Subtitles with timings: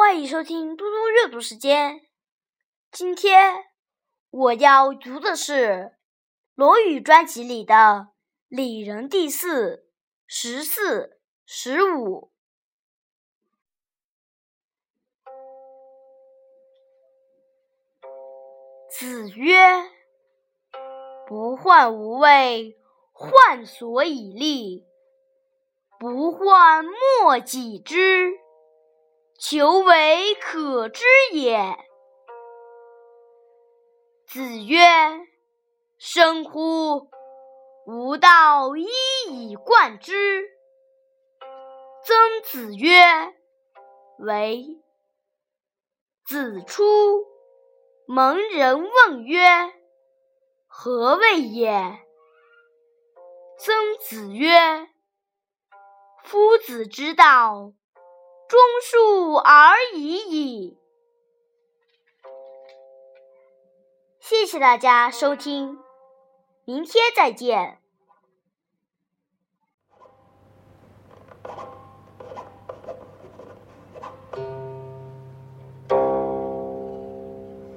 [0.00, 2.00] 欢迎收听嘟嘟阅读时间。
[2.90, 3.66] 今天
[4.30, 5.52] 我要读的是
[6.54, 7.74] 《论语》专辑里的
[8.48, 9.84] 《礼仁》第四、
[10.26, 12.32] 十四、十五。
[18.88, 19.90] 子曰
[21.28, 22.78] ：“不患无位，
[23.12, 24.86] 患所以立；
[25.98, 28.39] 不患莫己知。”
[29.42, 31.74] 求为可知也。
[34.26, 34.78] 子曰
[35.96, 37.08] ：“生乎！
[37.86, 38.86] 吾道一
[39.30, 40.44] 以贯之。”
[42.04, 43.02] 曾子曰
[44.20, 44.82] ：“为。”
[46.26, 46.84] 子出
[48.06, 49.40] 门，人问曰
[50.68, 51.98] ：“何谓也？”
[53.58, 54.86] 曾子曰
[56.24, 57.72] ：“夫子之道。”
[58.50, 60.76] 忠恕而已矣。
[64.18, 65.78] 谢谢大家收听，
[66.64, 67.79] 明天再见。